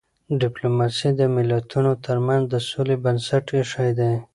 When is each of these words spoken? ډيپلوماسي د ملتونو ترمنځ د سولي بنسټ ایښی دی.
ډيپلوماسي 0.41 1.09
د 1.19 1.21
ملتونو 1.35 1.91
ترمنځ 2.05 2.43
د 2.49 2.55
سولي 2.69 2.97
بنسټ 3.03 3.45
ایښی 3.55 3.91
دی. 3.99 4.13